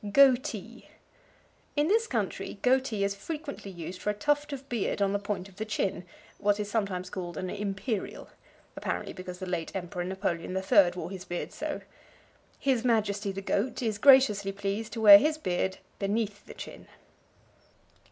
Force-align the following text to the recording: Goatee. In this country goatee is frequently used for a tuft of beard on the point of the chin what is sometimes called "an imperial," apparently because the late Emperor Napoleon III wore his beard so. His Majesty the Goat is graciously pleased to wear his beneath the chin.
Goatee. 0.11 0.87
In 1.75 1.87
this 1.87 2.07
country 2.07 2.57
goatee 2.63 3.03
is 3.03 3.13
frequently 3.13 3.69
used 3.69 4.01
for 4.01 4.09
a 4.09 4.15
tuft 4.15 4.51
of 4.51 4.67
beard 4.67 4.99
on 4.99 5.13
the 5.13 5.19
point 5.19 5.47
of 5.47 5.57
the 5.57 5.63
chin 5.63 6.05
what 6.39 6.59
is 6.59 6.71
sometimes 6.71 7.11
called 7.11 7.37
"an 7.37 7.51
imperial," 7.51 8.27
apparently 8.75 9.13
because 9.13 9.37
the 9.37 9.45
late 9.45 9.75
Emperor 9.75 10.03
Napoleon 10.03 10.57
III 10.57 10.93
wore 10.95 11.11
his 11.11 11.23
beard 11.25 11.53
so. 11.53 11.81
His 12.57 12.83
Majesty 12.83 13.31
the 13.31 13.43
Goat 13.43 13.83
is 13.83 13.99
graciously 13.99 14.51
pleased 14.51 14.91
to 14.93 15.01
wear 15.01 15.19
his 15.19 15.37
beneath 15.37 16.47
the 16.47 16.55
chin. 16.55 16.87